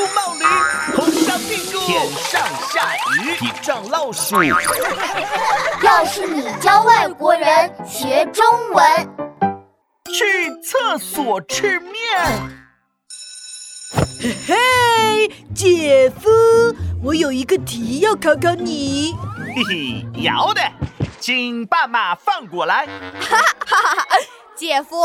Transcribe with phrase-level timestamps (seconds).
[0.00, 0.44] 嘟冒驴，
[0.96, 2.40] 红烧屁股，天上
[2.72, 4.34] 下雨，地上老鼠。
[5.84, 8.82] 要是你教外国人学中文，
[10.06, 11.92] 去厕所吃面。
[14.22, 16.30] 嘿嘿，姐夫，
[17.04, 19.14] 我有一个题要考考你。
[19.54, 20.62] 嘿嘿，要的，
[21.20, 22.86] 请把马放过来。
[23.20, 23.36] 哈
[23.66, 24.06] 哈哈，
[24.56, 24.96] 姐夫。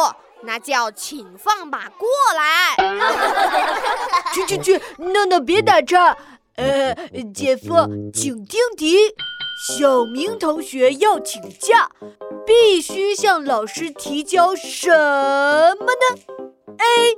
[0.47, 2.75] 那叫请放马过来！
[4.45, 6.17] 去去去，闹闹别打岔。
[6.55, 6.95] 呃，
[7.33, 7.73] 姐夫，
[8.13, 8.95] 请听题：
[9.67, 11.89] 小明同学要请假，
[12.45, 16.21] 必须向老师提交什么呢
[16.77, 17.17] ？A.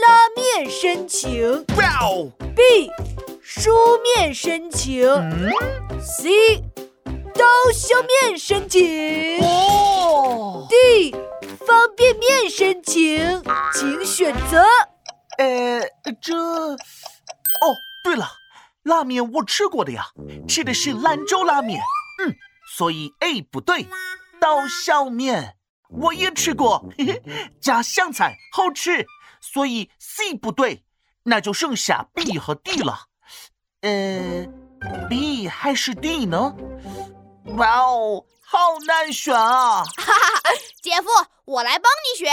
[0.00, 1.64] 拉面申请。
[2.54, 2.90] B.
[3.42, 3.72] 书
[4.02, 5.02] 面申请。
[6.00, 6.62] C.
[7.34, 8.80] 刀削面申请。
[10.68, 11.10] D.
[11.66, 13.42] 方便面申请，
[13.74, 14.64] 请选择。
[15.38, 15.80] 呃，
[16.20, 16.36] 这……
[16.36, 16.76] 哦，
[18.04, 18.28] 对了，
[18.82, 20.06] 拉面我吃过的呀，
[20.46, 21.80] 吃的是兰州拉面。
[22.22, 22.36] 嗯，
[22.76, 23.88] 所以 A 不对。
[24.40, 25.56] 刀削面
[25.88, 29.04] 我也吃过，嘿嘿，加香菜好吃，
[29.40, 30.84] 所以 C 不对。
[31.24, 33.06] 那就剩下 B 和 D 了。
[33.80, 34.46] 呃
[35.08, 36.54] ，B 还是 D 呢？
[37.56, 38.24] 哇哦！
[38.40, 39.82] 好难选啊！
[39.82, 41.08] 哈哈，姐夫，
[41.44, 42.32] 我来帮你选。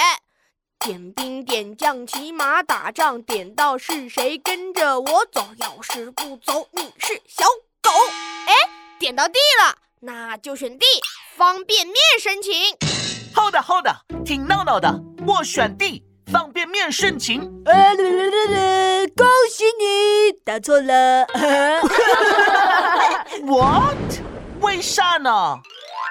[0.80, 5.48] 点兵点将骑马打仗，点到是谁跟着我走？
[5.58, 7.46] 要是不走，你是小
[7.82, 7.90] 狗。
[8.46, 8.54] 哎，
[9.00, 10.86] 点到 D 了，那就选 D，
[11.36, 12.54] 方便面申请。
[13.34, 14.94] 好的好的，听闹闹的，
[15.26, 17.42] 我选 D，方便面申请。
[17.66, 17.96] 呃，
[19.16, 21.26] 恭喜你答错了。
[23.44, 23.96] What？
[24.62, 25.60] 为啥呢？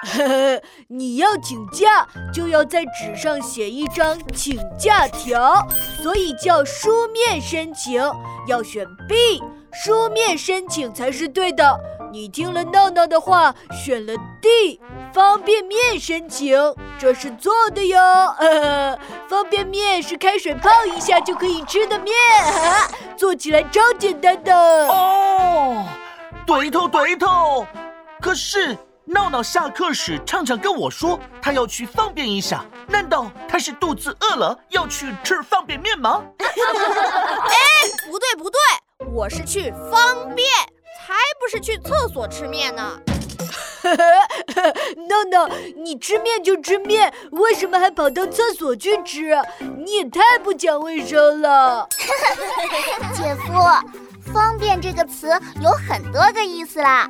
[0.05, 5.67] 呵呵，你要请假就要在纸上写一张请假条，
[6.01, 8.01] 所以叫书面申请，
[8.47, 9.41] 要选 B，
[9.73, 11.79] 书面申请才是对的。
[12.11, 14.79] 你听了闹闹的话，选了 D，
[15.13, 16.55] 方便面申请，
[16.97, 17.99] 这是错的哟。
[17.99, 22.13] 呵呵，方便面是开水泡一下就可以吃的面，
[23.17, 24.55] 做起来超简单的。
[24.87, 25.83] 哦，
[26.45, 27.65] 对头对头，
[28.21, 28.77] 可是。
[29.07, 32.65] 闹闹下课时常常跟我说，他要去方便一下。
[32.87, 36.23] 难道他是肚子饿了要去吃方便面吗？
[36.39, 36.41] 哎，
[38.09, 38.59] 不对不对，
[39.13, 40.47] 我是去方便，
[41.05, 42.99] 才不是去厕所吃面呢。
[45.07, 49.37] 闹闹，你吃面就吃面，为什么还跑到厕所去吃？
[49.85, 51.87] 你也太不讲卫生了。
[53.13, 53.53] 姐夫，
[54.33, 55.29] 方便这个词
[55.61, 57.07] 有很多个意思啦。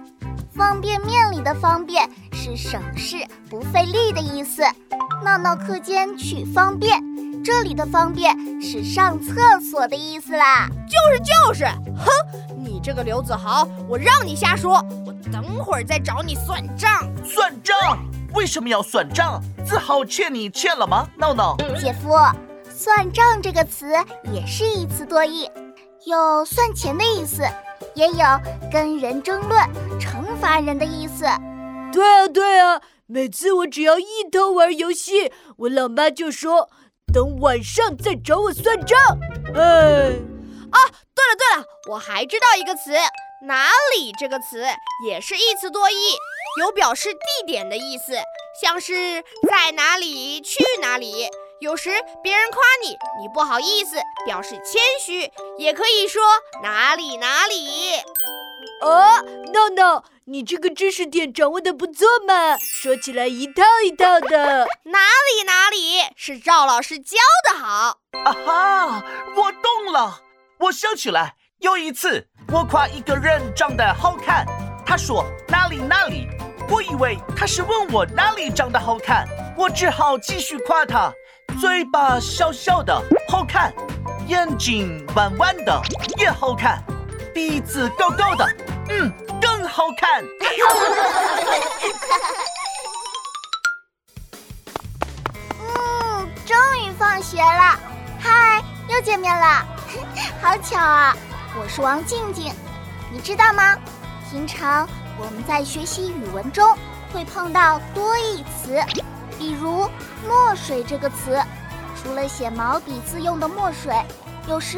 [0.55, 3.17] 方便面里的方便是省事
[3.49, 4.63] 不费力的意思。
[5.21, 6.97] 闹闹课间去方便，
[7.43, 10.69] 这里的方便是上厕所的意思啦。
[10.87, 11.65] 就是就是，
[11.97, 12.07] 哼，
[12.57, 16.89] 你这个刘子豪，我让你瞎说，我等会儿再找你算账。
[17.25, 17.75] 算账？
[18.33, 19.41] 为什么要算账？
[19.65, 21.05] 子豪欠你欠了吗？
[21.17, 22.15] 闹闹，姐夫，
[22.69, 23.91] 算账这个词
[24.31, 25.49] 也是一词多义，
[26.05, 27.43] 有算钱的意思。
[27.93, 28.25] 也有
[28.71, 29.61] 跟人争论、
[30.35, 31.23] 惩罚人的意思。
[31.93, 36.69] 对啊，对啊，每次我只要一偷玩游戏，我老妈就说
[37.13, 38.99] 等晚上再找我算账。
[39.55, 39.61] 哎，
[40.71, 40.77] 啊，
[41.15, 42.91] 对了对了，我还知道一个词，
[43.47, 44.65] 哪里这个词
[45.07, 45.95] 也是一词多义，
[46.59, 48.13] 有表示地点的意思，
[48.61, 51.29] 像是在哪里、去哪里。
[51.61, 51.89] 有时
[52.21, 52.89] 别人夸你，
[53.21, 56.21] 你不好意思，表示谦虚，也可以说
[56.61, 57.91] 哪里哪里。
[58.81, 59.21] 哦，
[59.53, 64.67] 闹闹，你这个知识点掌握的不错嘛，说起来一套一套的。
[64.83, 67.17] 哪里哪里是赵老师教
[67.49, 67.99] 的好。
[68.25, 69.03] 啊哈，
[69.35, 70.21] 我懂了，
[70.59, 74.45] 我想起来，有一次我夸一个人长得好看，
[74.85, 76.27] 他说哪里哪里，
[76.69, 79.27] 我以为他是问我哪里长得好看，
[79.57, 81.11] 我只好继续夸他。
[81.59, 82.93] 嘴巴小小的
[83.29, 83.73] 好看，
[84.27, 85.81] 眼睛弯弯的
[86.17, 86.83] 也好看，
[87.35, 88.47] 鼻子高高的，
[88.87, 89.11] 嗯，
[89.41, 90.23] 更好看。
[95.59, 97.77] 嗯，终于放学了，
[98.21, 99.65] 嗨，又见面了，
[100.41, 101.13] 好巧啊！
[101.59, 102.53] 我是王静静，
[103.11, 103.75] 你知道吗？
[104.31, 106.65] 平常我们在学习语文中
[107.11, 108.81] 会碰到多义词。
[109.37, 109.89] 比如
[110.25, 111.37] “墨水”这个词，
[112.01, 113.93] 除了写毛笔字用的墨水，
[114.47, 114.77] 有时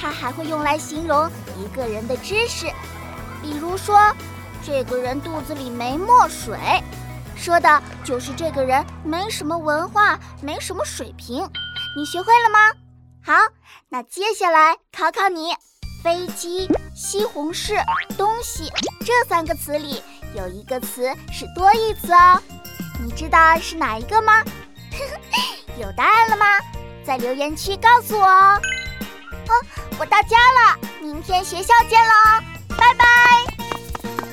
[0.00, 2.66] 它还会用来形容一个人的知识。
[3.42, 3.98] 比如说
[4.64, 6.58] 这个人肚子里没墨水。
[7.36, 11.48] 说的就是这个人没什么文化没什么水平。
[11.96, 12.58] 你学会了吗？
[13.24, 13.32] 好
[13.88, 15.54] 那接下来考考你
[16.02, 17.82] 飞机西红柿
[18.16, 18.70] 东西
[19.00, 20.02] 这三个词里
[20.34, 22.40] 有一个词是多义词哦。
[23.02, 24.42] 你知道是哪一个吗？
[25.80, 26.44] 有答案了吗？
[27.06, 28.60] 在留言区告诉我哦。
[30.00, 32.14] 我到家了明天学校见喽
[32.70, 34.29] 拜拜。